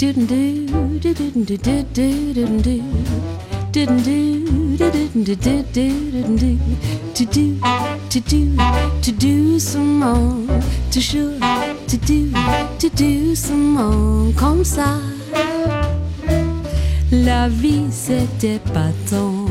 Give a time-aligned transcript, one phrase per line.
[0.00, 0.66] to do,
[8.08, 8.56] to do,
[9.02, 10.60] to do some more,
[10.90, 11.38] to sure,
[11.86, 12.32] to do,
[12.78, 15.00] to do some more, comme ça.
[17.12, 19.46] La vie c'était pas tant.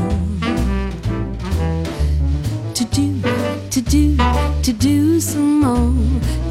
[2.74, 3.22] To do,
[3.70, 4.16] to do,
[4.62, 5.92] to do some more,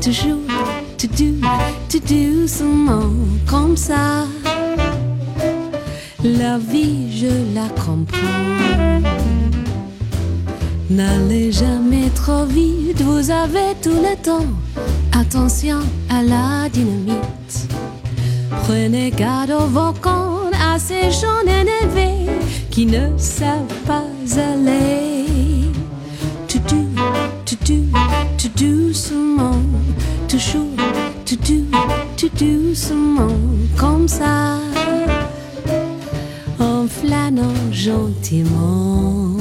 [0.02, 0.40] toujours,
[1.00, 1.40] to do,
[1.88, 3.10] to do more,
[3.48, 4.28] comme ça.
[6.22, 8.18] La vie, je la comprends.
[10.90, 14.52] N'allez jamais trop vite, vous avez tout le temps.
[15.14, 17.70] Attention à la dynamite.
[18.66, 22.30] Prenez garde aux volcans, à ces gens énervés
[22.72, 24.04] qui ne savent pas
[24.38, 25.26] aller.
[26.50, 26.84] To do,
[27.46, 27.86] to do,
[28.38, 28.94] to do
[31.30, 33.30] to do, to.
[33.78, 34.58] Comme ça,
[36.60, 39.39] en flânant gentiment.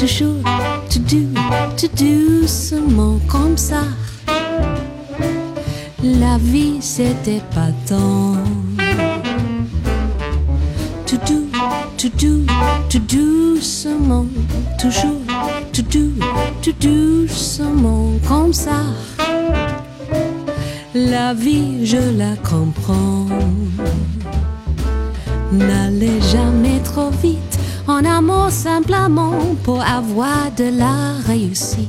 [0.00, 0.42] Toujours,
[0.88, 1.28] to do,
[1.76, 3.82] to do some more, comme ça.
[6.02, 8.36] La vie c'était pas tant.
[11.06, 11.46] To do,
[11.98, 12.46] to do,
[12.88, 14.26] to do some more,
[14.78, 15.20] toujours,
[15.74, 16.14] to do,
[16.62, 18.80] to do some more, comme ça.
[20.94, 23.26] La vie, je la comprends.
[25.52, 27.39] N'allez jamais trop vite
[28.04, 31.88] amour simplement pour avoir de la réussite.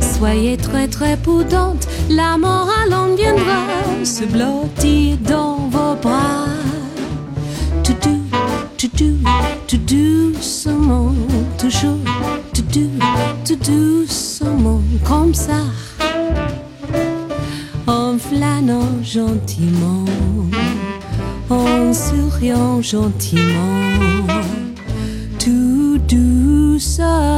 [0.00, 3.62] Soyez très très prudente, la morale en viendra
[4.04, 6.46] se blottir dans vos bras.
[7.84, 8.16] To do,
[8.78, 9.16] to do,
[9.66, 11.14] to do doucement,
[11.58, 11.98] toujours,
[12.52, 12.88] to do,
[13.44, 15.64] to doucement, comme ça,
[17.86, 20.04] en flânant gentiment
[21.50, 24.26] en souriant gentiment,
[26.92, 27.31] tout doucement.